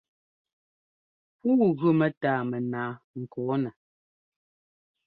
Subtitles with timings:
[1.39, 3.69] Pûu gʉ mɛ́tâa mɛnaa ŋkɔ̂nɛ.